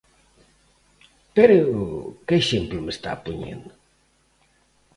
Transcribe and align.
¿Pero 1.35 1.59
que 2.25 2.35
exemplo 2.41 2.77
me 2.85 2.91
está 2.95 3.11
poñendo? 3.25 3.73